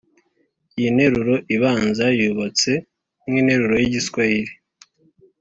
iyi 0.77 0.89
nteruro 0.95 1.35
ibanza 1.55 2.05
yubatse 2.19 2.71
nk’interuro 3.29 3.75
y’igiswahiri 3.81 4.53